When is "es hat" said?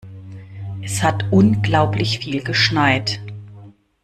0.81-1.31